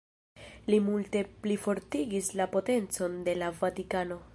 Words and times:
Li 0.73 0.79
multe 0.85 1.21
plifortigis 1.45 2.33
la 2.41 2.51
potencon 2.57 3.23
de 3.31 3.39
la 3.45 3.57
Vatikano. 3.65 4.25